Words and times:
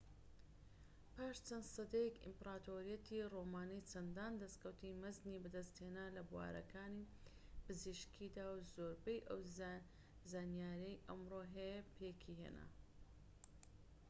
پاش 1.15 1.37
چەند 1.47 1.65
سەدەیەك 1.75 2.15
ئیمپراتۆریەتی 2.25 3.27
ڕۆمانی 3.33 3.85
چەندان 3.91 4.33
دەستکەوتی 4.41 4.97
مەزنی 5.01 5.41
بەدەستهێنا 5.43 6.05
لە 6.15 6.21
بوارەکانی 6.29 7.09
پزیشکیدا 7.63 8.45
و 8.53 8.65
زۆربەی 8.73 9.25
ئەو 9.29 9.39
زانیاریەی 10.31 11.01
ئەمڕۆ 11.07 11.41
هەیە 11.55 11.79
پێکهێنا 11.95 12.65